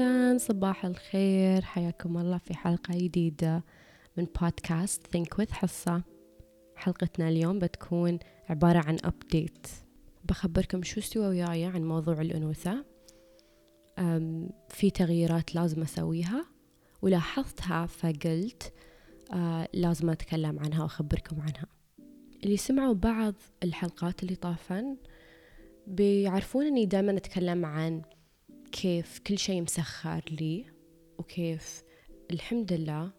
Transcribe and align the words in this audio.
أهلا 0.00 0.38
صباح 0.38 0.84
الخير. 0.84 1.62
حياكم 1.62 2.18
الله 2.18 2.38
في 2.38 2.54
حلقة 2.54 2.94
جديدة 2.98 3.64
من 4.16 4.26
بودكاست 4.40 5.16
Think 5.16 5.38
with 5.40 5.50
حصة. 5.52 6.02
حلقتنا 6.76 7.28
اليوم 7.28 7.58
بتكون 7.58 8.18
عبارة 8.48 8.78
عن 8.78 8.98
أبديت 9.04 9.66
بخبركم 10.24 10.82
شو 10.82 11.00
استوى 11.00 11.26
وياي 11.26 11.64
عن 11.64 11.84
موضوع 11.84 12.20
الأنوثة. 12.20 12.84
في 14.68 14.90
تغييرات 14.94 15.54
لازم 15.54 15.82
أسويها. 15.82 16.46
ولاحظتها 17.02 17.86
فقلت 17.86 18.72
آه 19.32 19.68
لازم 19.74 20.10
أتكلم 20.10 20.58
عنها 20.58 20.82
وأخبركم 20.82 21.40
عنها. 21.40 21.66
اللي 22.44 22.56
سمعوا 22.56 22.94
بعض 22.94 23.34
الحلقات 23.62 24.22
اللي 24.22 24.34
طافن 24.34 24.96
بيعرفون 25.86 26.66
أني 26.66 26.86
دائما 26.86 27.16
أتكلم 27.16 27.66
عن 27.66 28.02
كيف 28.72 29.18
كل 29.18 29.38
شيء 29.38 29.62
مسخر 29.62 30.24
لي 30.30 30.66
وكيف 31.18 31.82
الحمد 32.30 32.72
لله 32.72 33.10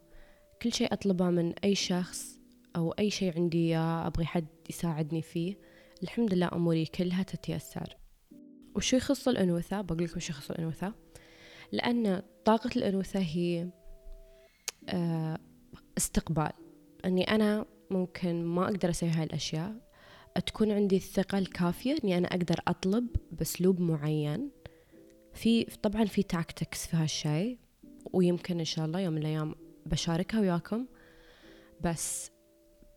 كل 0.61 0.73
شيء 0.73 0.93
أطلبه 0.93 1.29
من 1.29 1.53
أي 1.63 1.75
شخص 1.75 2.39
أو 2.75 2.91
أي 2.91 3.09
شيء 3.09 3.35
عندي 3.35 3.57
إياه 3.57 4.07
أبغي 4.07 4.25
حد 4.25 4.47
يساعدني 4.69 5.21
فيه 5.21 5.57
الحمد 6.03 6.33
لله 6.33 6.49
أموري 6.53 6.85
كلها 6.85 7.23
تتيسر. 7.23 7.97
وشو 8.75 8.97
يخص 8.97 9.27
الأنوثة؟ 9.27 9.81
بقول 9.81 10.03
لكم 10.03 10.19
شو 10.19 10.33
يخص 10.33 10.51
الأنوثة. 10.51 10.93
لأن 11.71 12.21
طاقة 12.45 12.69
الأنوثة 12.75 13.19
هي 13.19 13.69
آه، 14.89 15.37
استقبال. 15.97 16.51
أني 17.05 17.23
أنا 17.23 17.65
ممكن 17.91 18.43
ما 18.43 18.65
أقدر 18.65 18.89
أسوي 18.89 19.09
هاي 19.09 19.23
الأشياء 19.23 19.89
تكون 20.45 20.71
عندي 20.71 20.95
الثقة 20.95 21.37
الكافية 21.37 21.97
أني 22.03 22.17
أنا 22.17 22.27
أقدر 22.27 22.55
أطلب 22.67 23.07
بأسلوب 23.31 23.79
معين. 23.79 24.49
في 25.33 25.63
طبعا 25.63 26.05
في 26.05 26.23
tactics 26.23 26.87
في 26.87 26.97
هالشيء 26.97 27.57
ويمكن 28.13 28.59
إن 28.59 28.65
شاء 28.65 28.85
الله 28.85 28.99
يوم 28.99 29.13
من 29.13 29.21
الأيام 29.21 29.55
بشاركها 29.85 30.39
وياكم. 30.39 30.85
بس 31.81 32.31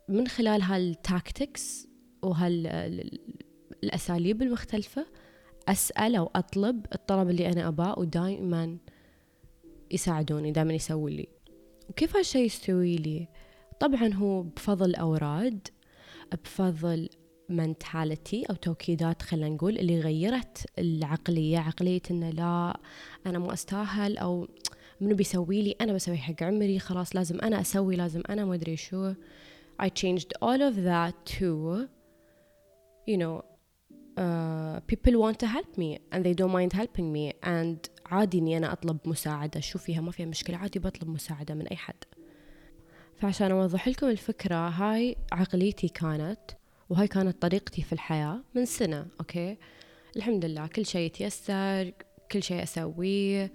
من 0.08 0.28
خلال 0.28 0.62
هال 0.62 0.90
tactics 0.90 1.88
وهالأساليب 2.22 3.22
المختلفة 4.42 5.06
أسأل 5.68 6.16
أو 6.16 6.30
أطلب 6.36 6.86
الطلب 6.94 7.30
اللي 7.30 7.48
أنا 7.52 7.68
أباه 7.68 7.98
ودائما 7.98 8.78
يساعدوني 9.90 10.52
دائما 10.52 10.74
يسوي 10.74 11.16
لي. 11.16 11.28
وكيف 11.88 12.16
هالشي 12.16 12.38
يستوي 12.38 12.96
لي؟ 12.96 13.28
طبعا 13.80 14.12
هو 14.14 14.42
بفضل 14.42 14.94
أوراد 14.94 15.68
بفضل 16.44 17.08
منتاليتي 17.52 18.44
أو 18.50 18.54
توكيدات 18.54 19.22
خلينا 19.22 19.48
نقول 19.48 19.78
اللي 19.78 20.00
غيرت 20.00 20.66
العقلية. 20.78 21.58
عقلية 21.58 22.02
إنه 22.10 22.30
لا 22.30 22.80
أنا 23.26 23.38
مو 23.38 23.52
أستاهل 23.52 24.18
أو 24.18 24.48
منو 25.00 25.14
بيسوي 25.14 25.62
لي؟ 25.62 25.76
أنا 25.80 25.92
بسوي 25.92 26.16
حق 26.16 26.42
عمري 26.42 26.78
خلاص 26.78 27.16
لازم 27.16 27.40
أنا 27.40 27.60
أسوي 27.60 27.96
لازم 27.96 28.22
أنا 28.30 28.44
ما 28.44 28.54
أدري 28.54 28.76
شو. 28.76 29.12
I 29.82 29.86
changed 29.86 30.30
all 30.42 30.60
of 30.70 30.76
that 30.90 31.14
to 31.26 31.48
you 33.10 33.16
know 33.16 33.44
uh, 34.22 34.80
people 34.90 35.14
want 35.24 35.38
to 35.42 35.46
help 35.46 35.70
me 35.82 35.90
and 36.12 36.20
they 36.24 36.34
don't 36.34 36.54
mind 36.58 36.72
helping 36.72 37.08
me. 37.16 37.32
And 37.44 37.78
عادي 38.06 38.38
إني 38.38 38.56
أنا 38.56 38.72
أطلب 38.72 38.98
مساعدة. 39.04 39.60
شو 39.60 39.78
فيها؟ 39.78 40.00
ما 40.00 40.10
فيها 40.10 40.26
مشكلة. 40.26 40.56
عادي 40.56 40.78
بطلب 40.78 41.08
مساعدة 41.08 41.54
من 41.54 41.66
أي 41.66 41.76
حد. 41.76 42.04
فعشان 43.16 43.50
أوضح 43.50 43.88
لكم 43.88 44.08
الفكرة 44.08 44.68
هاي 44.68 45.16
عقليتي 45.32 45.88
كانت 45.88 46.40
وهاي 46.92 47.08
كانت 47.08 47.42
طريقتي 47.42 47.82
في 47.82 47.92
الحياة 47.92 48.40
من 48.54 48.64
سنة 48.64 49.06
أوكي؟ 49.20 49.56
الحمد 50.16 50.44
لله 50.44 50.66
كل 50.66 50.86
شيء 50.86 51.00
يتيسر 51.00 51.92
كل 52.32 52.42
شيء 52.42 52.62
أسويه 52.62 53.52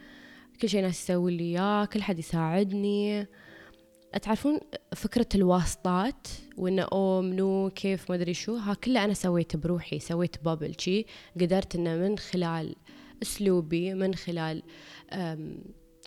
كل 0.62 0.70
شيء 0.70 0.82
ناس 0.82 1.04
يسوي 1.04 1.38
لي 1.38 1.44
إياه 1.44 1.86
كل 1.86 2.02
حد 2.02 2.20
يساعدني. 2.20 3.28
تعرفون 4.22 4.60
فكرة 4.96 5.28
الواسطات 5.36 6.28
وإنه 6.58 6.84
أو 6.84 7.22
منو 7.22 7.70
كيف 7.76 8.10
ما 8.10 8.16
أدري 8.16 8.34
شو 8.34 8.56
ها 8.56 8.74
كله 8.74 9.06
أنا 9.06 9.14
سويته 9.14 9.60
بروحي 9.60 10.00
سويت 10.00 10.44
بابل 10.44 10.76
شي 10.80 11.06
قدرت 11.42 11.76
إنه 11.76 11.96
من 11.96 12.18
خلال 12.18 12.76
أسلوبي 13.22 13.94
من 13.94 14.16
خلال 14.16 14.64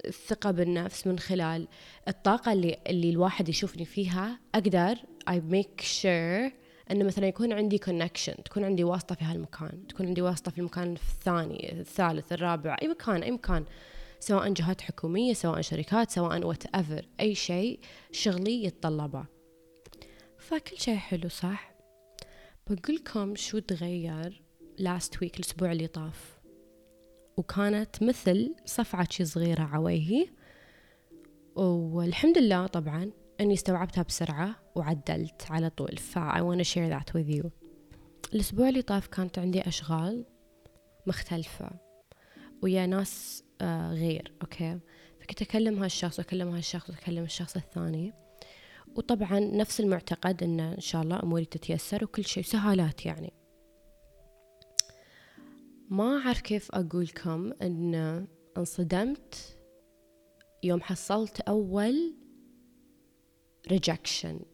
الثقة 0.04 0.50
بالنفس 0.50 1.06
من 1.06 1.18
خلال 1.18 1.68
الطاقة 2.08 2.52
اللي 2.52 2.76
اللي 2.86 3.10
الواحد 3.10 3.48
يشوفني 3.48 3.84
فيها 3.84 4.40
أقدر 4.54 4.94
I 5.30 5.34
make 5.52 5.82
sure 5.82 6.59
إنه 6.90 7.04
مثلا 7.04 7.26
يكون 7.26 7.52
عندي 7.52 7.78
connection 7.78 8.42
تكون 8.42 8.64
عندي 8.64 8.84
واسطة 8.84 9.14
في 9.14 9.24
هالمكان 9.24 9.86
تكون 9.86 10.06
عندي 10.06 10.22
واسطة 10.22 10.50
في 10.50 10.58
المكان 10.58 10.92
الثاني 10.92 11.80
الثالث 11.80 12.32
الرابع 12.32 12.76
أي 12.82 12.88
مكان 12.88 13.22
أي 13.22 13.30
مكان 13.30 13.64
سواء 14.20 14.52
جهات 14.52 14.80
حكومية 14.80 15.32
سواء 15.32 15.60
شركات 15.60 16.10
سواء 16.10 16.46
whatever 16.46 17.06
أي 17.20 17.34
شيء 17.34 17.80
شغلي 18.12 18.64
يتطلبه. 18.64 19.24
فكل 20.38 20.78
شيء 20.78 20.96
حلو 20.96 21.28
صح؟ 21.28 21.74
بقولكم 22.66 23.34
شو 23.36 23.58
تغير 23.58 24.42
last 24.78 25.22
week 25.22 25.36
الأسبوع 25.36 25.72
اللي 25.72 25.86
طاف؟ 25.86 26.40
وكانت 27.36 28.02
مثل 28.02 28.54
صفعة 28.64 29.06
تشي 29.10 29.24
صغيرة 29.24 29.62
على 29.62 29.91
ويهي 29.91 30.28
والحمد 31.56 32.38
لله 32.38 32.66
طبعا 32.66 33.10
أني 33.40 33.54
استوعبتها 33.54 34.02
بسرعة 34.02 34.56
وعدلت 34.74 35.46
على 35.50 35.70
طول. 35.70 35.96
ف 35.96 36.18
I 36.18 36.40
wanna 36.40 36.64
share 36.64 36.98
that 36.98 37.14
with 37.14 37.36
you. 37.36 37.50
الأسبوع 38.34 38.68
اللي 38.68 38.82
طاف 38.82 39.06
كانت 39.06 39.38
عندي 39.38 39.68
أشغال 39.68 40.26
مختلفة 41.06 41.70
ويا 42.62 42.86
ناس 42.86 43.44
آه 43.60 43.92
غير 43.92 44.32
أوكي؟ 44.42 44.78
فكنت 45.20 45.42
أكلم 45.42 45.82
هالشخص 45.82 46.18
وأكلم 46.18 46.48
هالشخص 46.48 46.90
وأكلم 46.90 47.24
الشخص 47.24 47.56
الثاني. 47.56 48.12
وطبعا 48.96 49.40
نفس 49.40 49.80
المعتقد 49.80 50.42
أن 50.42 50.60
إن 50.60 50.80
شاء 50.80 51.02
الله 51.02 51.22
أموري 51.22 51.44
تتيسر 51.44 52.04
وكل 52.04 52.24
شيء 52.24 52.44
سهالات 52.44 53.06
يعني. 53.06 53.32
ما 55.90 56.18
أعرف 56.18 56.40
كيف 56.40 56.74
أقولكم 56.74 57.52
أن 57.62 58.26
انصدمت 58.56 59.58
يوم 60.62 60.80
حصلت 60.80 61.40
أول 61.40 62.14
rejection 63.68 64.44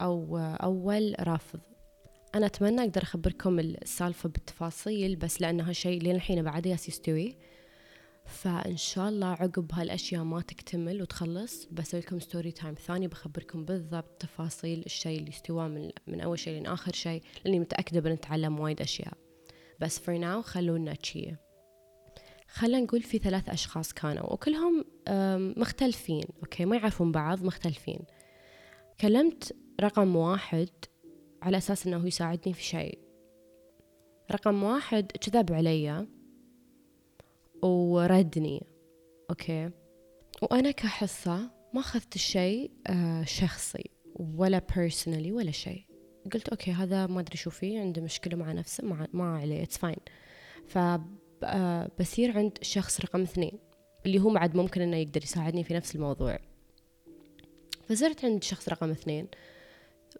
أو 0.00 0.38
أول 0.38 1.14
رفض. 1.20 1.60
أنا 2.34 2.46
أتمنى 2.46 2.80
أقدر 2.80 3.02
أخبركم 3.02 3.58
السالفة 3.58 4.28
بالتفاصيل 4.28 5.16
بس 5.16 5.40
لأن 5.40 5.60
هالشيء 5.60 6.02
لين 6.02 6.16
الحين 6.16 6.42
بعد 6.42 6.66
يالس 6.66 6.88
يستوي. 6.88 7.36
فإن 8.26 8.76
شاء 8.76 9.08
الله 9.08 9.26
عقب 9.26 9.72
هالأشياء 9.72 10.22
ما 10.22 10.40
تكتمل 10.40 11.02
وتخلص 11.02 11.66
بسوي 11.72 12.00
لكم 12.00 12.20
story 12.20 12.52
time 12.52 12.74
ثاني 12.74 13.08
بخبركم 13.08 13.64
بالضبط 13.64 14.22
تفاصيل 14.22 14.82
الشيء 14.86 15.18
اللي 15.18 15.30
استوى 15.30 15.68
من, 15.68 15.90
من 16.06 16.20
أول 16.20 16.38
شيء 16.38 16.54
لين 16.54 16.66
آخر 16.66 16.92
شيء 16.92 17.22
لأني 17.44 17.60
متأكدة 17.60 18.00
بنتعلم 18.00 18.60
وايد 18.60 18.80
أشياء. 18.80 19.12
بس 19.80 19.98
for 19.98 20.20
now 20.20 20.40
خلونا 20.40 20.94
تشي 20.94 21.34
خلينا 22.48 22.80
نقول 22.80 23.02
في 23.02 23.18
ثلاث 23.18 23.48
أشخاص 23.48 23.92
كانوا 23.92 24.32
وكلهم 24.32 24.84
مختلفين 25.56 26.24
أوكي؟ 26.42 26.64
ما 26.64 26.76
يعرفون 26.76 27.12
بعض 27.12 27.44
مختلفين. 27.44 27.98
كلمت 29.00 29.56
رقم 29.80 30.16
واحد 30.16 30.68
على 31.42 31.56
أساس 31.56 31.86
أنه 31.86 32.06
يساعدني 32.06 32.54
في 32.54 32.62
شيء. 32.62 32.98
رقم 34.32 34.62
واحد 34.62 35.12
كذب 35.12 35.52
علي 35.52 36.06
وردني. 37.62 38.66
أوكي. 39.30 39.70
وأنا 40.42 40.70
كحصة 40.70 41.50
ما 41.74 41.80
أخذت 41.80 42.14
الشيء 42.14 42.70
آه، 42.86 43.24
شخصي 43.24 43.90
ولا 44.14 44.62
personally 44.72 45.30
ولا 45.30 45.50
شيء. 45.50 45.84
قلت 46.32 46.48
أوكي 46.48 46.70
هذا 46.70 47.06
ما 47.06 47.20
أدري 47.20 47.36
شو 47.36 47.50
فيه 47.50 47.80
عنده 47.80 48.02
مشكلة 48.02 48.36
مع 48.36 48.52
نفسه 48.52 48.84
ما, 49.12 49.38
عليه 49.38 49.62
it's 49.62 49.78
fine 49.78 49.96
فبصير 50.66 52.38
عند 52.38 52.58
شخص 52.62 53.00
رقم 53.00 53.22
اثنين 53.22 53.58
اللي 54.06 54.20
هو 54.20 54.30
بعد 54.30 54.56
ممكن 54.56 54.80
إنه 54.80 54.96
يقدر 54.96 55.22
يساعدني 55.22 55.64
في 55.64 55.74
نفس 55.74 55.96
الموضوع. 55.96 56.38
فزرت 57.88 58.24
عند 58.24 58.44
شخص 58.44 58.68
رقم 58.68 58.90
اثنين. 58.90 59.28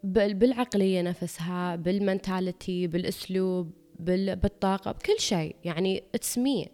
بالعقلية 0.03 1.01
نفسها 1.01 1.75
بال 1.75 1.95
mentality 1.95 2.87
بالأسلوب 2.87 3.71
بالطاقة 3.99 4.91
بكل 4.91 5.19
شيء. 5.19 5.55
يعني 5.63 6.03
it's 6.15 6.37
me 6.37 6.67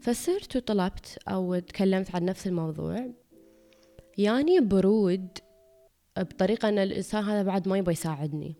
فصرت 0.00 0.56
وطلبت 0.56 1.18
أو 1.28 1.58
تكلمت 1.58 2.14
عن 2.14 2.24
نفس 2.24 2.46
الموضوع. 2.46 3.10
يعني 4.18 4.60
برود 4.60 5.28
بطريقة 6.18 6.68
أن 6.68 6.78
الإنسان 6.78 7.24
هذا 7.24 7.42
بعد 7.42 7.68
ما 7.68 7.78
يبغى 7.78 7.92
يساعدني. 7.92 8.56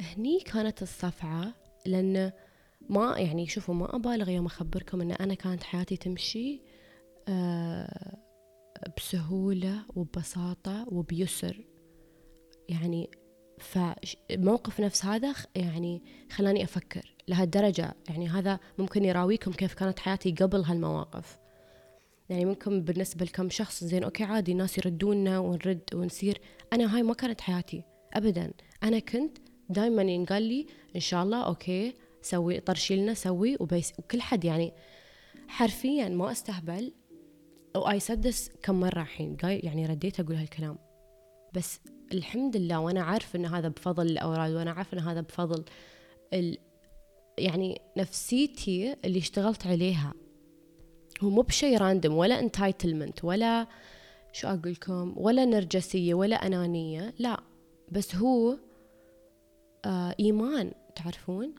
هني 0.00 0.40
كانت 0.40 0.82
الصفعة 0.82 1.54
لأن 1.86 2.32
ما 2.88 3.18
يعني 3.18 3.46
شوفوا 3.46 3.74
ما 3.74 3.96
أبالغ 3.96 4.28
يوم 4.28 4.46
أخبركم 4.46 5.00
أن 5.00 5.12
أنا 5.12 5.34
كانت 5.34 5.62
حياتي 5.62 5.96
تمشي 5.96 6.60
آه 7.28 8.23
بسهولة 8.96 9.82
وببساطة 9.96 10.86
وبيسر. 10.88 11.64
يعني 12.68 13.10
فموقف 13.58 14.80
نفس 14.80 15.04
هذا 15.04 15.34
يعني 15.54 16.02
خلاني 16.32 16.64
أفكر 16.64 17.14
لهالدرجة. 17.28 17.94
يعني 18.08 18.28
هذا 18.28 18.60
ممكن 18.78 19.04
يراويكم 19.04 19.52
كيف 19.52 19.74
كانت 19.74 19.98
حياتي 19.98 20.32
قبل 20.32 20.60
هالمواقف. 20.60 21.38
يعني 22.28 22.44
ممكن 22.44 22.82
بالنسبة 22.82 23.24
لكم 23.24 23.50
شخص 23.50 23.84
زين 23.84 24.04
أوكي 24.04 24.24
عادي 24.24 24.52
الناس 24.52 24.78
يردونا 24.78 25.38
ونرد 25.38 25.82
ونسير 25.94 26.40
أنا 26.72 26.96
هاي 26.96 27.02
ما 27.02 27.14
كانت 27.14 27.40
حياتي 27.40 27.82
أبدا. 28.14 28.52
أنا 28.82 28.98
كنت 28.98 29.38
دائما 29.68 30.02
ينقال 30.02 30.42
لي 30.42 30.66
إن 30.96 31.00
شاء 31.00 31.22
الله 31.22 31.42
أوكي 31.42 31.94
سوي 32.22 32.60
طرشي 32.60 32.96
لنا 32.96 33.14
سوي 33.14 33.56
وبس 33.60 33.92
وكل 33.98 34.20
حد 34.22 34.44
يعني 34.44 34.72
حرفيا 35.48 36.08
ما 36.08 36.32
أستهبل. 36.32 36.92
ويه 37.76 38.00
سدس 38.00 38.50
كم 38.62 38.80
مرة 38.80 39.02
الحين؟ 39.02 39.36
يعني 39.42 39.86
رديت 39.86 40.20
أقول 40.20 40.36
هالكلام. 40.36 40.78
بس 41.54 41.80
الحمد 42.12 42.56
لله 42.56 42.80
وأنا 42.80 43.02
عارف 43.02 43.36
إن 43.36 43.46
هذا 43.46 43.68
بفضل 43.68 44.06
الأوراد 44.06 44.52
وأنا 44.52 44.70
عارف 44.70 44.94
إن 44.94 44.98
هذا 44.98 45.20
بفضل 45.20 45.64
ال 46.32 46.58
يعني 47.38 47.80
نفسيتي 47.96 48.96
اللي 49.04 49.18
اشتغلت 49.18 49.66
عليها. 49.66 50.14
هو 51.22 51.30
مو 51.30 51.42
بشيء 51.42 51.78
random 51.78 52.14
ولا 52.14 52.40
entitlement 52.40 53.24
ولا 53.24 53.66
شو 54.32 54.48
أقول 54.48 54.72
لكم 54.72 55.14
ولا 55.16 55.44
نرجسية 55.44 56.14
ولا 56.14 56.46
أنانية 56.46 57.14
لا. 57.18 57.40
بس 57.92 58.14
هو 58.16 58.58
آه 59.84 60.14
إيمان 60.20 60.72
تعرفون؟ 60.96 61.54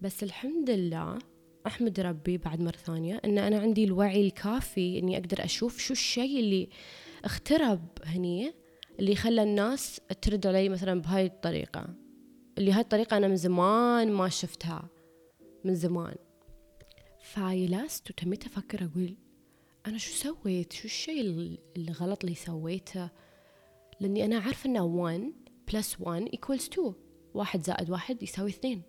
بس 0.00 0.22
الحمد 0.22 0.70
لله 0.70 1.18
أحمد 1.66 2.00
ربي 2.00 2.38
بعد 2.38 2.60
مرة 2.60 2.76
ثانية 2.76 3.20
أن 3.24 3.38
أنا 3.38 3.58
عندي 3.58 3.84
الوعي 3.84 4.26
الكافي 4.26 4.98
أني 4.98 5.16
أقدر 5.16 5.44
أشوف 5.44 5.78
شو 5.78 5.92
الشيء 5.92 6.40
اللي 6.40 6.68
اخترب 7.24 7.88
هني 8.04 8.54
اللي 8.98 9.16
خلى 9.16 9.42
الناس 9.42 10.00
ترد 10.22 10.46
علي 10.46 10.68
مثلا 10.68 11.00
بهاي 11.00 11.26
الطريقة. 11.26 11.86
اللي 12.58 12.72
هاي 12.72 12.80
الطريقة 12.80 13.16
أنا 13.16 13.28
من 13.28 13.36
زمان 13.36 14.12
ما 14.12 14.28
شفتها 14.28 14.88
من 15.64 15.74
زمان. 15.74 16.14
فيلست 17.22 18.10
وتميت 18.10 18.46
أفكر 18.46 18.84
أقول 18.84 19.16
أنا 19.86 19.98
شو 19.98 20.12
سويت؟ 20.12 20.72
شو 20.72 20.84
الشيء 20.84 21.58
الغلط 21.76 22.24
اللي 22.24 22.36
سويته؟ 22.36 23.10
لأني 24.00 24.24
أنا 24.24 24.38
عارفة 24.38 24.70
أنه 24.70 24.84
1 24.84 25.32
plus 25.70 26.00
1 26.00 26.22
equals 26.22 26.68
2 26.72 26.94
واحد 27.34 27.62
زائد 27.62 27.90
واحد 27.90 28.22
يساوي 28.22 28.50
اثنين. 28.50 28.82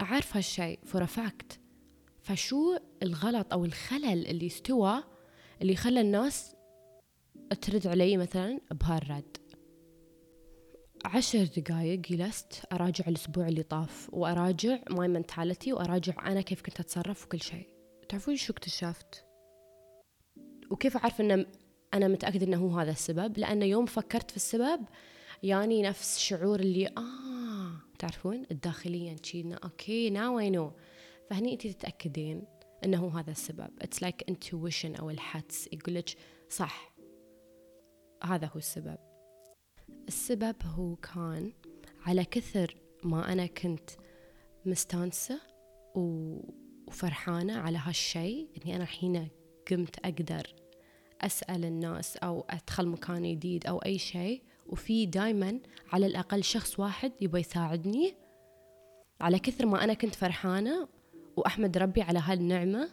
أعرف 0.00 0.36
هالشيء 0.36 0.78
a 0.94 1.06
fact 1.06 1.58
فشو 2.22 2.76
الغلط 3.02 3.52
أو 3.52 3.64
الخلل 3.64 4.26
اللي 4.26 4.46
استوى 4.46 5.04
اللي 5.62 5.76
خلى 5.76 6.00
الناس 6.00 6.54
ترد 7.60 7.86
علي 7.86 8.16
مثلا 8.16 8.60
بهالرد 8.70 9.36
عشر 11.04 11.44
دقايق 11.44 11.98
جلست 11.98 12.62
أراجع 12.72 13.04
الأسبوع 13.08 13.48
اللي 13.48 13.62
طاف 13.62 14.08
وأراجع 14.12 14.78
my 14.90 15.08
mentality 15.08 15.72
وأراجع 15.72 16.26
أنا 16.26 16.40
كيف 16.40 16.62
كنت 16.62 16.80
أتصرف 16.80 17.24
وكل 17.24 17.40
شيء. 17.40 17.68
تعرفون 18.08 18.36
شو 18.36 18.52
اكتشفت؟ 18.52 19.24
وكيف 20.70 20.96
أعرف 20.96 21.20
أن 21.20 21.46
أنا 21.94 22.08
متأكدة 22.08 22.46
أنه 22.46 22.56
هو 22.56 22.78
هذا 22.78 22.90
السبب؟ 22.90 23.38
لأن 23.38 23.62
يوم 23.62 23.86
فكرت 23.86 24.30
في 24.30 24.36
السبب 24.36 24.80
يعني 25.42 25.82
نفس 25.82 26.18
شعور 26.18 26.60
اللي 26.60 26.86
آه 26.86 27.27
تعرفون 27.98 28.46
الداخلي 28.50 29.16
اللي 29.22 29.37
ايينا. 29.37 29.56
okay 29.64 30.10
now 30.10 30.38
I 30.38 30.50
know 30.50 30.72
فهني 31.30 31.52
أنت 31.52 31.66
تتأكدين 31.66 32.44
أنه 32.84 33.20
هذا 33.20 33.30
السبب. 33.30 33.70
it's 33.80 34.02
like 34.02 34.24
intuition 34.28 34.94
أو 34.94 35.10
الحدس 35.10 35.68
يقول 35.72 35.94
لك 35.94 36.08
صح 36.48 36.94
هذا 38.24 38.46
هو 38.46 38.58
السبب. 38.58 38.98
السبب 40.08 40.56
هو 40.64 40.96
كان 40.96 41.52
على 42.06 42.24
كثر 42.24 42.74
ما 43.04 43.32
أنا 43.32 43.46
كنت 43.46 43.90
مستانسة 44.66 45.40
وفرحانة 45.94 47.58
على 47.58 47.78
هالشي 47.78 48.48
إني 48.56 48.76
أنا 48.76 48.82
الحين 48.84 49.28
قمت 49.70 49.98
أقدر 49.98 50.54
أسأل 51.20 51.64
الناس 51.64 52.16
أو 52.16 52.46
أدخل 52.50 52.86
مكان 52.86 53.22
جديد 53.22 53.66
أو 53.66 53.78
أي 53.78 53.98
شيء 53.98 54.42
وفي 54.68 55.06
دايما 55.06 55.60
على 55.92 56.06
الأقل 56.06 56.44
شخص 56.44 56.80
واحد 56.80 57.12
يبغى 57.20 57.40
يساعدني. 57.40 58.14
على 59.20 59.38
كثر 59.38 59.66
ما 59.66 59.84
أنا 59.84 59.94
كنت 59.94 60.14
فرحانة 60.14 60.88
وأحمد 61.36 61.78
ربي 61.78 62.02
على 62.02 62.18
هالنعمة 62.18 62.88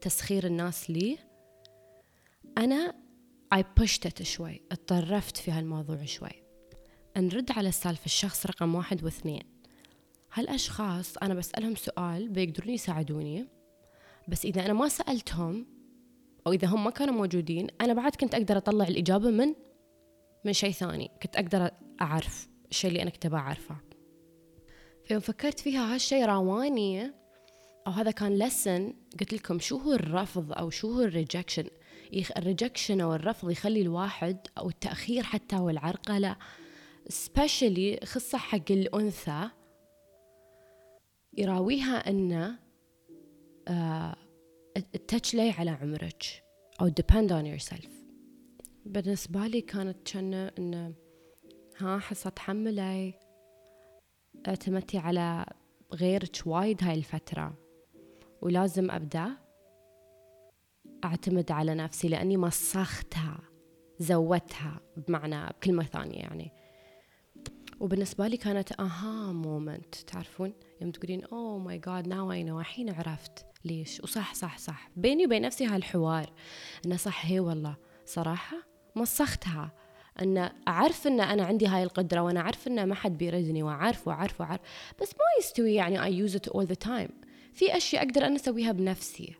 تسخير 0.00 0.46
الناس 0.46 0.90
لي 0.90 1.18
أنا 2.58 2.94
I 3.54 3.58
pushed 3.58 4.08
it 4.08 4.22
شوي 4.22 4.60
اتطرفت 4.72 5.36
في 5.36 5.50
هالموضوع 5.50 6.04
شوي. 6.04 6.42
نرد 7.16 7.52
على 7.52 7.68
السالفة 7.68 8.04
الشخص 8.04 8.46
رقم 8.46 8.74
واحد 8.74 9.04
واثنين. 9.04 9.42
هالأشخاص 10.32 11.16
أنا 11.16 11.34
بسألهم 11.34 11.74
سؤال 11.74 12.28
بيقدرون 12.28 12.70
يساعدوني 12.70 13.46
بس 14.28 14.44
إذا 14.44 14.66
أنا 14.66 14.72
ما 14.72 14.88
سألتهم 14.88 15.66
أو 16.46 16.52
إذا 16.52 16.68
هم 16.68 16.84
ما 16.84 16.90
كانوا 16.90 17.14
موجودين 17.14 17.66
أنا 17.80 17.92
بعد 17.92 18.14
كنت 18.14 18.34
أقدر 18.34 18.56
أطلع 18.56 18.88
الإجابة 18.88 19.30
من 19.30 19.54
من 20.46 20.52
شيء 20.52 20.72
ثاني. 20.72 21.10
كنت 21.22 21.36
أقدر 21.36 21.70
أعرف 22.00 22.48
الشيء 22.70 22.90
اللي 22.90 23.02
أنا 23.02 23.10
كنت 23.10 23.26
أعرفه. 23.34 23.76
فيوم 25.04 25.20
فكرت 25.20 25.60
فيها 25.60 25.94
هالشيء 25.94 26.24
راواني 26.24 27.12
أو 27.86 27.92
هذا 27.92 28.10
كان 28.10 28.38
lesson 28.38 28.94
قلت 29.20 29.32
لكم 29.32 29.58
شو 29.58 29.76
هو 29.76 29.92
الرفض 29.92 30.52
أو 30.52 30.70
شو 30.70 30.92
هو 30.92 31.02
ال 31.02 31.08
rejection 31.08 31.66
ال 32.36 32.42
rejection 32.42 33.00
أو 33.00 33.14
الرفض 33.14 33.50
يخلي 33.50 33.82
الواحد 33.82 34.38
أو 34.58 34.68
التأخير 34.68 35.22
حتى 35.22 35.56
والعرقلة 35.56 36.36
especially 37.08 38.00
خاصة 38.04 38.38
حق 38.38 38.70
الأنثى 38.70 39.50
يراويها 41.38 42.10
أن 42.10 42.56
اتكلي 44.76 45.50
على 45.50 45.70
عمرك 45.70 46.24
أو 46.80 46.88
depend 46.88 47.30
on 47.30 47.46
yourself. 47.46 48.05
بالنسبة 48.86 49.46
لي 49.46 49.60
كانت 49.60 50.12
كنا 50.12 50.52
إن 50.58 50.94
ها 51.78 51.98
حصة 51.98 52.30
تحملي 52.30 53.14
اعتمدتي 54.48 54.98
على 54.98 55.46
غيرك 55.92 56.42
وايد 56.46 56.84
هاي 56.84 56.94
الفترة. 56.94 57.54
ولازم 58.42 58.90
أبدأ 58.90 59.36
أعتمد 61.04 61.52
على 61.52 61.74
نفسي 61.74 62.08
لأني 62.08 62.36
مسختها 62.36 63.38
زودتها 63.98 64.80
بمعنى 64.96 65.46
بكلمة 65.46 65.84
ثانية 65.84 66.18
يعني. 66.18 66.52
وبالنسبة 67.80 68.28
لي 68.28 68.36
كانت 68.36 68.80
aha 68.80 69.32
moment 69.32 69.94
تعرفون؟ 69.94 70.52
يوم 70.80 70.90
تقولين 70.90 71.24
oh 71.24 71.58
my 71.58 71.78
god 71.78 72.08
now 72.08 72.32
I 72.32 72.44
know 72.44 72.60
الحين 72.60 72.90
عرفت 72.90 73.46
ليش. 73.64 74.00
وصح 74.00 74.34
صح 74.34 74.58
صح. 74.58 74.90
بيني 74.96 75.26
وبين 75.26 75.42
نفسي 75.42 75.66
هالحوار. 75.66 76.32
إنه 76.86 76.96
صح 76.96 77.26
هي 77.26 77.40
والله. 77.40 77.76
صراحة 78.04 78.75
مسختها 78.96 79.72
أن 80.22 80.50
أعرف 80.68 81.06
أن 81.06 81.20
أنا 81.20 81.44
عندي 81.44 81.66
هاي 81.66 81.82
القدرة 81.82 82.20
وأنا 82.20 82.40
أعرف 82.40 82.68
أن 82.68 82.88
ما 82.88 82.94
حد 82.94 83.18
بيردني 83.18 83.62
واعرف 83.62 84.08
واعرف 84.08 84.40
وأعرف. 84.40 84.60
بس 85.00 85.08
ما 85.08 85.24
يستوي 85.40 85.74
يعني 85.74 86.04
I 86.04 86.14
use 86.14 86.36
it 86.36 86.48
all 86.48 86.66
the 86.66 86.74
time 86.74 87.08
في 87.54 87.76
أشياء 87.76 88.06
أقدر 88.06 88.26
أنا 88.26 88.36
أسويها 88.36 88.72
بنفسي. 88.72 89.34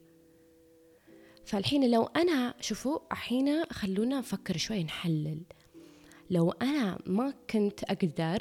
فالحين 1.44 1.90
لو 1.90 2.02
أنا 2.02 2.54
شوفوا 2.60 2.98
الحين 3.12 3.64
خلونا 3.64 4.18
نفكر 4.18 4.56
شوي 4.56 4.84
نحلل. 4.84 5.42
لو 6.30 6.50
أنا 6.50 6.98
ما 7.06 7.34
كنت 7.50 7.84
أقدر 7.84 8.38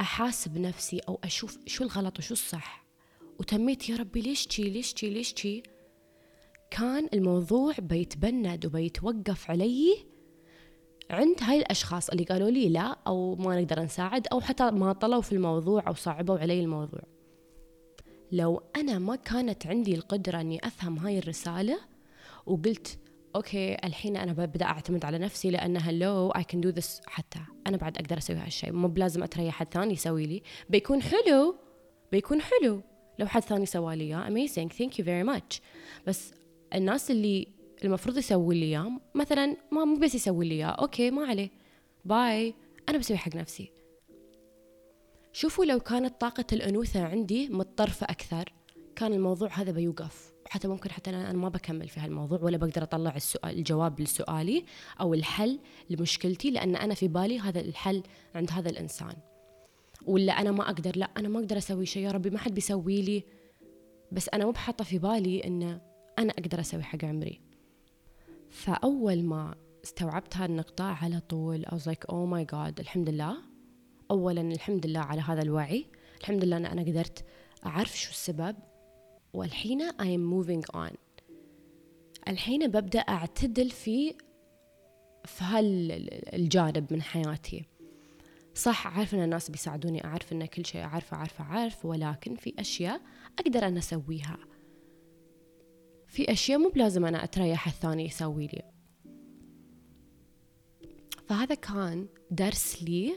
أحاسب 0.00 0.58
نفسي 0.58 0.98
أو 1.08 1.20
أشوف 1.24 1.58
شو 1.66 1.84
الغلط 1.84 2.18
وشو 2.18 2.32
الصح 2.32 2.84
وتميت 3.40 3.88
يا 3.88 3.96
ربي 3.96 4.20
ليش 4.20 4.46
تشي 4.46 4.70
ليش 4.70 4.92
تشي 4.92 5.10
ليش 5.10 5.32
تشي 5.32 5.62
كان 6.70 7.08
الموضوع 7.14 7.74
بيتبند 7.78 8.66
وبيتوقف 8.66 9.50
علي 9.50 10.11
عند 11.12 11.36
هاي 11.42 11.58
الأشخاص 11.58 12.10
اللي 12.10 12.24
قالوا 12.24 12.50
لي 12.50 12.68
لا 12.68 12.96
أو 13.06 13.34
ما 13.34 13.60
نقدر 13.60 13.82
نساعد 13.82 14.26
أو 14.26 14.40
حتى 14.40 14.70
ما 14.70 14.92
طلوا 14.92 15.20
في 15.20 15.32
الموضوع 15.32 15.84
أو 15.88 15.94
صعبوا 15.94 16.38
علي 16.38 16.60
الموضوع. 16.60 17.00
لو 18.32 18.62
أنا 18.76 18.98
ما 18.98 19.16
كانت 19.16 19.66
عندي 19.66 19.94
القدرة 19.94 20.40
أني 20.40 20.66
أفهم 20.66 20.98
هاي 20.98 21.18
الرسالة 21.18 21.78
وقلت 22.46 22.98
okay 23.36 23.74
الحين 23.84 24.16
أنا 24.16 24.32
ببدأ 24.32 24.64
أعتمد 24.64 25.04
على 25.04 25.18
نفسي 25.18 25.50
لأن 25.50 25.76
hello 25.80 26.30
I 26.30 26.44
can 26.44 26.60
do 26.60 26.68
this 26.68 27.00
حتى 27.06 27.38
أنا 27.66 27.76
بعد 27.76 27.98
أقدر 27.98 28.18
أسوي 28.18 28.36
هالشيء 28.36 28.72
مو 28.72 28.88
بلازم 28.88 29.22
أتريا 29.22 29.54
حد 29.54 29.74
ثاني 29.74 29.92
يسوي 29.92 30.26
لي. 30.26 30.42
بيكون 30.70 31.02
حلو 31.02 31.56
بيكون 32.12 32.40
حلو. 32.40 32.82
لو 33.18 33.26
حد 33.26 33.42
ثاني 33.42 33.66
سوى 33.66 33.96
لي 33.96 34.04
اياه 34.04 34.28
amazing 34.28 34.72
thank 34.72 34.98
you 34.98 35.04
very 35.04 35.22
much 35.22 35.60
بس 36.06 36.34
الناس 36.74 37.10
اللي 37.10 37.48
المفروض 37.84 38.18
يسوي 38.18 38.60
لي 38.60 38.66
إياه. 38.66 39.00
مثلا 39.14 39.56
ما 39.72 39.84
مو 39.84 39.96
بس 39.96 40.14
يسوي 40.14 40.48
لي 40.48 40.54
إياه. 40.54 40.66
okay 40.66 41.10
ما 41.10 41.26
عليه. 41.26 41.50
bye. 42.04 42.54
أنا 42.88 42.98
بسوي 42.98 43.16
حق 43.16 43.36
نفسي. 43.36 43.72
شوفوا 45.32 45.64
لو 45.64 45.80
كانت 45.80 46.20
طاقة 46.20 46.44
الأنوثة 46.52 47.04
عندي 47.04 47.48
متطرفة 47.48 48.04
أكثر 48.04 48.52
كان 48.96 49.12
الموضوع 49.12 49.48
هذا 49.52 49.72
بيوقف. 49.72 50.32
حتى 50.48 50.68
ممكن 50.68 50.90
حتى 50.90 51.10
أنا 51.10 51.32
ما 51.32 51.48
بكمل 51.48 51.88
في 51.88 52.00
هالموضوع 52.00 52.38
ولا 52.42 52.56
بقدر 52.56 52.82
أطلع 52.82 53.16
السؤال 53.16 53.58
الجواب 53.58 54.00
لسؤالي 54.00 54.64
أو 55.00 55.14
الحل 55.14 55.58
لمشكلتي 55.90 56.50
لأن 56.50 56.76
أنا 56.76 56.94
في 56.94 57.08
بالي 57.08 57.40
هذا 57.40 57.60
الحل 57.60 58.02
عند 58.34 58.50
هذا 58.50 58.70
الإنسان. 58.70 59.16
ولا 60.06 60.32
أنا 60.32 60.50
ما 60.50 60.64
أقدر. 60.64 60.96
لا 60.96 61.10
أنا 61.16 61.28
ما 61.28 61.38
أقدر 61.38 61.58
أسوي 61.58 61.86
شيء. 61.86 62.02
يا 62.02 62.10
ربي 62.10 62.30
ما 62.30 62.38
حد 62.38 62.54
بيسوي 62.54 63.02
لي. 63.02 63.24
بس 64.12 64.28
أنا 64.28 64.44
مو 64.44 64.50
بحاطة 64.50 64.84
في 64.84 64.98
بالي 64.98 65.44
إن 65.44 65.80
أنا 66.18 66.32
أقدر 66.32 66.60
أسوي 66.60 66.82
حق 66.82 67.04
عمري. 67.04 67.51
فأول 68.52 69.22
ما 69.22 69.54
استوعبت 69.84 70.36
هالنقطة 70.36 70.84
على 70.84 71.20
طول 71.20 71.66
I 71.66 71.70
was 71.70 71.86
like 71.86 72.04
oh 72.08 72.26
my 72.26 72.44
god 72.52 72.80
الحمد 72.80 73.08
لله. 73.10 73.36
أولا 74.10 74.40
الحمد 74.40 74.86
لله 74.86 75.00
على 75.00 75.20
هذا 75.20 75.42
الوعي. 75.42 75.86
الحمد 76.20 76.44
لله 76.44 76.56
أن 76.56 76.66
أنا 76.66 76.82
قدرت 76.82 77.24
أعرف 77.66 77.98
شو 77.98 78.10
السبب. 78.10 78.56
والحين 79.32 79.90
I 79.90 80.04
am 80.04 80.32
moving 80.34 80.76
on. 80.76 80.96
الحين 82.28 82.66
ببدأ 82.66 83.00
أعتدل 83.00 83.70
في 83.70 84.14
في 85.24 85.44
هالجانب 85.44 86.92
من 86.92 87.02
حياتي. 87.02 87.64
صح 88.54 88.86
أعرف 88.86 89.14
أن 89.14 89.22
الناس 89.22 89.50
بيساعدوني 89.50 90.04
أعرف 90.04 90.32
أن 90.32 90.46
كل 90.46 90.66
شيء 90.66 90.82
أعرفه 90.82 91.16
أعرفه 91.16 91.44
أعرف 91.44 91.84
ولكن 91.84 92.36
في 92.36 92.54
أشياء 92.58 93.00
أقدر 93.38 93.66
أنا 93.66 93.78
أسويها. 93.78 94.38
في 96.12 96.32
أشياء 96.32 96.58
مو 96.58 96.68
بلازم 96.68 97.04
أنا 97.04 97.24
أتريح 97.24 97.66
الثاني 97.66 98.04
يسوي 98.04 98.46
لي. 98.46 98.62
فهذا 101.26 101.54
كان 101.54 102.08
درس 102.30 102.82
لي 102.82 103.14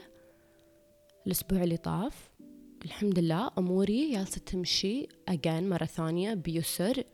الأسبوع 1.26 1.62
اللي 1.62 1.76
طاف. 1.76 2.30
الحمد 2.84 3.18
لله 3.18 3.50
أموري 3.58 4.12
جالسة 4.12 4.40
تمشي 4.40 5.08
أجان 5.28 5.68
مرة 5.68 5.84
ثانية 5.84 6.34
بيسر 6.34 7.04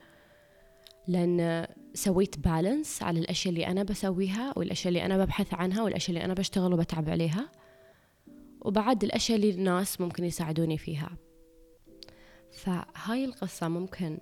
لأن 1.08 1.66
سويت 1.94 2.38
بالانس 2.38 3.02
على 3.02 3.20
الأشياء 3.20 3.54
اللي 3.54 3.66
أنا 3.66 3.82
بسويها 3.82 4.52
والأشياء 4.56 4.88
اللي 4.88 5.04
أنا 5.04 5.24
ببحث 5.24 5.54
عنها 5.54 5.82
والأشياء 5.82 6.16
اللي 6.16 6.24
أنا 6.24 6.34
بشتغل 6.34 6.74
وبتعب 6.74 7.08
عليها. 7.08 7.52
وبعد 8.60 9.04
الأشياء 9.04 9.38
اللي 9.38 9.50
الناس 9.50 10.00
ممكن 10.00 10.24
يساعدوني 10.24 10.78
فيها. 10.78 11.16
فهاي 12.52 13.24
القصة 13.24 13.68
ممكن 13.68 14.18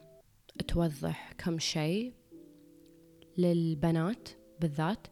توضح 0.68 1.32
كم 1.32 1.58
شيء 1.58 2.12
للبنات 3.38 4.28
بالذات. 4.60 5.06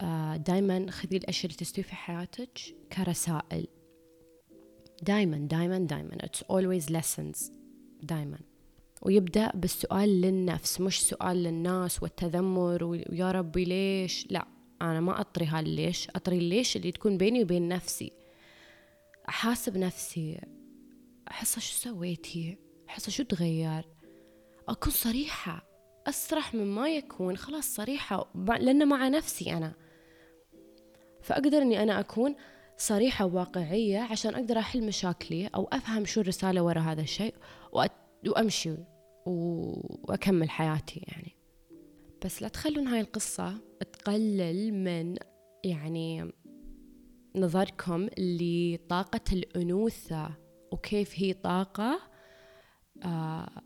آه، 0.00 0.36
دايما 0.36 0.90
خذي 0.90 1.16
الأشياء 1.16 1.46
اللي 1.46 1.56
تستوي 1.56 1.84
في 1.84 1.94
حياتك 1.94 2.58
كرسائل. 2.92 3.66
دايما 5.02 5.38
دايما 5.38 5.78
دايما. 5.78 6.18
It's 6.22 6.40
always 6.40 6.90
lessons. 6.90 7.52
دايما. 8.02 8.38
ويبدأ 9.02 9.50
بالسؤال 9.54 10.20
للنفس 10.20 10.80
مش 10.80 11.02
سؤال 11.02 11.36
للناس 11.36 12.02
والتذمر 12.02 12.84
ويا 12.84 13.32
ربي 13.32 13.64
ليش؟ 13.64 14.26
لا 14.30 14.46
أنا 14.82 15.00
ما 15.00 15.20
أطري 15.20 15.46
هالليش 15.46 16.08
أطري 16.10 16.38
الليش 16.38 16.76
اللي 16.76 16.92
تكون 16.92 17.18
بيني 17.18 17.42
وبين 17.42 17.68
نفسي. 17.68 18.12
أحاسب 19.28 19.76
نفسي. 19.76 20.40
أحس 21.30 21.58
شو 21.58 21.74
سويتي 21.74 22.58
أحس 22.88 23.10
شو 23.10 23.22
تغير؟ 23.22 23.93
أكون 24.68 24.92
صريحة 24.92 25.64
أسرح 26.06 26.54
مما 26.54 26.88
يكون 26.88 27.36
خلاص 27.36 27.64
صريحة 27.74 28.30
لأن 28.34 28.88
مع 28.88 29.08
نفسي 29.08 29.52
أنا. 29.52 29.72
فأقدر 31.22 31.58
أني 31.62 31.82
أنا 31.82 32.00
أكون 32.00 32.34
صريحة 32.76 33.24
وواقعية 33.24 33.98
عشان 33.98 34.34
أقدر 34.34 34.58
أحل 34.58 34.86
مشاكلي 34.86 35.46
أو 35.46 35.68
أفهم 35.72 36.04
شو 36.04 36.20
الرسالة 36.20 36.62
ورا 36.62 36.80
هذا 36.80 37.02
الشيء 37.02 37.34
وأمشي 38.26 38.74
وأكمل 39.26 40.50
حياتي 40.50 41.00
يعني. 41.08 41.36
بس 42.24 42.42
لا 42.42 42.48
تخلون 42.48 42.86
هاي 42.86 43.00
القصة 43.00 43.54
تقلل 43.92 44.74
من 44.74 45.16
يعني 45.64 46.32
نظركم 47.36 48.08
لطاقة 48.18 49.20
الأنوثة 49.32 50.30
وكيف 50.72 51.12
هي 51.16 51.32
طاقة 51.32 52.00
آه 53.04 53.63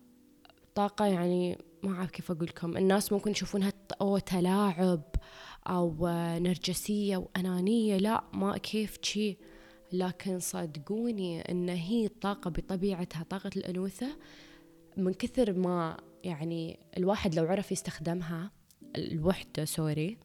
طاقة 0.78 1.06
يعني 1.06 1.58
ما 1.82 1.96
أعرف 1.96 2.10
كيف 2.10 2.30
أقول 2.30 2.46
لكم 2.46 2.76
الناس 2.76 3.12
ممكن 3.12 3.30
يشوفونها 3.30 3.72
أو 4.00 4.18
تلاعب 4.18 5.02
أو 5.66 5.96
نرجسية 6.38 7.16
وأنانية 7.16 7.96
لا 7.96 8.24
ما 8.32 8.58
كيف 8.58 8.98
شي. 9.02 9.38
لكن 9.92 10.38
صدقوني 10.38 11.40
إن 11.40 11.68
هي 11.68 12.08
طاقة 12.08 12.50
بطبيعتها 12.50 13.22
طاقة 13.22 13.50
الأنوثة 13.56 14.06
من 14.96 15.14
كثر 15.14 15.52
ما 15.52 15.96
يعني 16.24 16.78
الواحد 16.96 17.34
لو 17.34 17.44
عرف 17.44 17.72
يستخدمها 17.72 18.50
الوحدة 18.96 19.64
sorry 19.64 20.18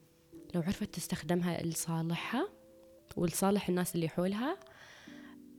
لو 0.56 0.62
عرفت 0.62 0.96
تستخدمها 0.96 1.64
لصالحها 1.64 2.50
ولصالح 3.16 3.70
الناس 3.70 3.96
اللي 3.96 4.10
حولها 4.10 4.60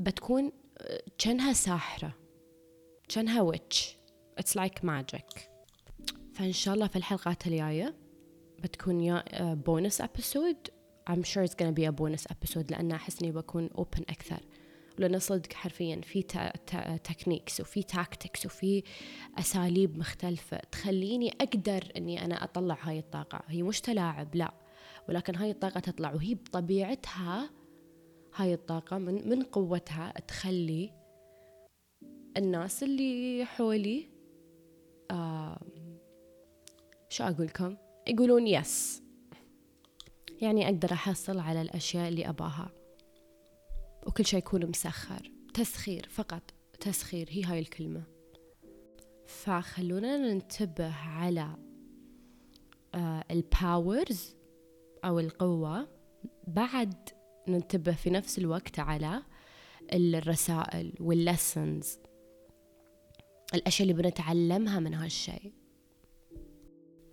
بتكون 0.01 0.53
كأنها 1.19 1.53
ساحرة 1.53 2.15
كأنها 3.09 3.43
witch. 3.43 4.04
It's 4.41 4.55
like 4.55 4.85
magic. 4.85 5.49
فإن 6.35 6.53
شاء 6.53 6.75
الله 6.75 6.87
في 6.87 6.97
الحلقات 6.97 7.47
الجاية 7.47 7.95
بتكون 8.59 9.01
يا 9.01 9.25
bonus 9.55 10.01
episode 10.01 10.57
I'm 11.11 11.23
sure 11.23 11.43
it's 11.45 11.55
gonna 11.55 11.77
be 11.81 11.85
a 11.85 11.93
bonus 11.93 12.25
episode 12.33 12.71
لأن 12.71 12.93
أحس 12.93 13.23
إني 13.23 13.33
بكون 13.33 13.69
open 13.69 14.01
أكثر. 14.01 14.41
لأن 14.99 15.19
صدق 15.19 15.53
حرفيا 15.53 16.01
في 16.01 16.23
techniques 17.05 17.61
وفي 17.61 17.83
tactics 17.83 18.47
وفي 18.47 18.83
أساليب 19.39 19.99
مختلفة 19.99 20.57
تخليني 20.73 21.33
أقدر 21.41 21.93
إني 21.97 22.25
أنا 22.25 22.45
أطلع 22.45 22.79
هاي 22.83 22.99
الطاقة. 22.99 23.43
هي 23.49 23.63
مش 23.63 23.81
تلاعب 23.81 24.35
لا. 24.35 24.55
ولكن 25.09 25.37
هاي 25.37 25.51
الطاقة 25.51 25.81
تطلع. 25.81 26.13
وهي 26.15 26.35
بطبيعتها 26.35 27.51
هاي 28.35 28.55
الطاقة 28.55 28.99
من, 28.99 29.29
من 29.29 29.43
قوتها 29.43 30.13
تخلي 30.29 30.93
الناس 32.37 32.83
اللي 32.83 33.45
حولي 33.45 34.14
شو 37.09 37.25
أقول 37.25 37.47
لكم 37.47 37.77
يقولون 38.09 38.47
yes 38.47 39.03
يعني 40.43 40.67
أقدر 40.67 40.93
أحصل 40.93 41.39
على 41.39 41.63
الأشياء 41.63 42.09
اللي 42.09 42.29
أباها. 42.29 42.73
وكل 44.07 44.25
شيء 44.25 44.39
يكون 44.39 44.67
مسخر. 44.67 45.33
تسخير 45.55 46.09
فقط. 46.11 46.43
تسخير. 46.81 47.29
هي 47.31 47.45
هاي 47.45 47.59
الكلمة. 47.59 48.03
فخلونا 49.27 50.17
ننتبه 50.17 50.95
على 50.95 51.57
آه 52.95 53.25
ال 53.31 53.46
powers 53.46 54.37
أو 55.05 55.19
القوة. 55.21 55.89
بعد 56.47 57.09
ننتبه 57.49 57.93
في 57.93 58.11
نفس 58.11 58.39
الوقت 58.39 58.79
على 58.79 59.23
الرسائل 59.93 60.93
وال 61.01 61.23
lessons 61.23 61.99
الأشياء 63.55 63.91
اللي 63.91 64.03
بنتعلمها 64.03 64.81
من 64.81 64.95
هالشيء. 64.95 65.53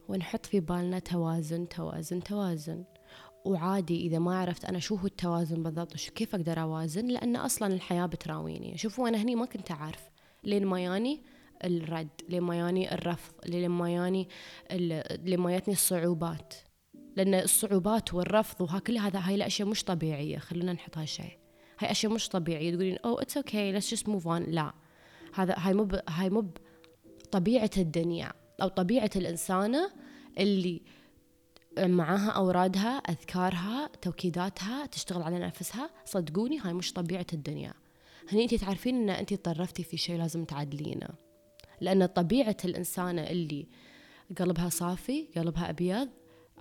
ونحط 0.08 0.46
في 0.46 0.60
بالنا 0.60 1.00
توازن 1.00 1.70
توازن 1.70 2.24
توازن. 2.24 2.84
وعادي 3.46 4.08
إذا 4.08 4.20
ما 4.20 4.40
عرفت 4.40 4.66
أنا 4.66 4.80
شو 4.80 4.96
هو 4.96 5.06
التوازن 5.06 5.64
بالضبط 5.64 5.94
وشو 5.94 6.14
كيف 6.14 6.36
أقدر 6.36 6.62
أوازن 6.62 7.08
لأن 7.08 7.36
أصلا 7.36 7.74
الحياة 7.74 8.06
بتراويني. 8.06 8.78
شوفوا 8.78 9.10
أنا 9.10 9.22
هني 9.22 9.36
ما 9.36 9.46
كنت 9.46 9.72
أعرف 9.72 10.10
لين 10.44 10.66
ما 10.66 10.84
ياني 10.84 11.24
الرد 11.64 12.22
لين 12.30 12.42
ما 12.42 12.60
ياني 12.60 12.94
الرفض 12.94 13.34
لين 13.46 13.70
ما 13.70 13.94
ياني 13.94 14.28
لين 14.72 15.40
ما 15.40 15.54
ياتني 15.54 15.74
الصعوبات. 15.74 16.54
لأن 17.16 17.34
الصعوبات 17.34 18.14
والرفض 18.14 18.62
وها 18.62 18.80
كل 18.80 18.98
هذا 18.98 19.20
هاي 19.20 19.36
الأشياء 19.36 19.68
مش 19.68 19.84
طبيعية. 19.84 20.38
خلونا 20.38 20.74
نحط 20.74 20.98
هالشيء. 20.98 21.38
هاي 21.80 21.92
أشياء 21.92 22.14
مش 22.14 22.30
طبيعية. 22.30 22.72
تقولين 22.72 22.98
oh 22.98 23.20
it's 23.20 23.38
okay 23.38 23.72
let's 23.72 23.92
just 23.92 24.10
move 24.10 24.28
on 24.28 24.44
لا. 24.44 24.74
هذا 25.34 25.56
هاي 25.58 25.74
مو 25.74 25.88
هاي 26.10 26.30
مو 26.30 26.54
طبيعة 27.32 27.70
الدنيا 27.78 28.34
أو 28.62 28.68
طبيعة 28.68 29.10
الإنسانة 29.16 29.92
اللي 30.38 30.82
معاها 31.80 32.30
أورادها 32.30 32.98
أذكارها 32.98 33.88
توكيداتها 34.02 34.86
تشتغل 34.86 35.22
على 35.22 35.40
نفسها. 35.40 35.90
صدقوني 36.06 36.60
هاي 36.60 36.74
مش 36.74 36.94
طبيعة 36.94 37.26
الدنيا. 37.34 37.74
هني 38.32 38.44
أنت 38.44 38.56
تعرفين 38.56 38.96
أن 38.96 39.10
أنت 39.10 39.34
طرفتي 39.34 39.84
في 39.84 39.98
شيء 39.98 40.18
لازم 40.18 40.46
تعدلينه. 40.46 41.08
لأن 41.82 42.06
طبيعة 42.06 42.58
الإنسانة 42.66 43.22
اللي 43.22 43.68
قلبها 44.40 44.70
صافي 44.70 45.28
قلبها 45.38 45.70
أبيض 45.70 46.10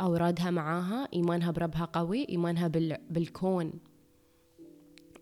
أورادها 0.01 0.51
معاها 0.51 1.09
إيمانها 1.13 1.51
بربها 1.51 1.85
قوي 1.85 2.29
إيمانها 2.29 2.69
بال... 2.69 2.99
بالكون 3.11 3.73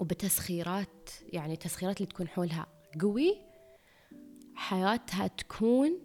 وبتسخيرات 0.01 1.11
يعني 1.33 1.57
تسخيرات 1.57 1.97
اللي 1.97 2.07
تكون 2.07 2.29
حولها. 2.29 2.67
قوي 3.01 3.37
حياتها 4.55 5.27
تكون 5.27 5.99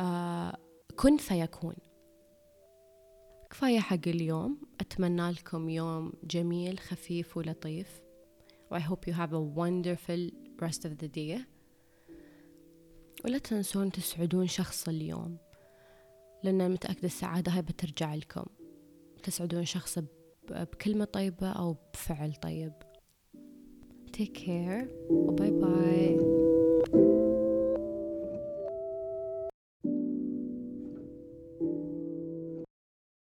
آه 0.00 0.56
كن 0.96 1.16
فيكون. 1.16 1.74
كفاية 3.50 3.80
حق 3.80 4.08
اليوم. 4.08 4.60
أتمنى 4.80 5.30
لكم 5.30 5.68
يوم 5.68 6.12
جميل 6.24 6.78
خفيف 6.78 7.36
ولطيف. 7.36 8.00
و 8.70 8.78
I 8.78 8.80
hope 8.80 9.10
you 9.10 9.14
have 9.14 9.32
a 9.32 9.40
wonderful 9.58 10.30
rest 10.62 10.84
of 10.84 10.92
the 11.02 11.08
day. 11.08 11.40
ولا 13.24 13.38
تنسون 13.38 13.92
تسعدون 13.92 14.46
شخص 14.46 14.88
اليوم 14.88 15.38
لأن 16.42 16.70
متأكدة 16.70 17.06
السعادة 17.06 17.52
هاي 17.52 17.62
بترجع 17.62 18.14
لكم. 18.14 18.44
تسعدون 19.22 19.64
شخص 19.64 19.98
بكلمة 20.50 21.04
طيبة 21.04 21.52
أو 21.52 21.76
بفعل 21.94 22.34
طيب. 22.34 22.72
Take 24.18 24.34
care. 24.34 24.88
Bye 25.08 25.50
bye. 25.50 26.37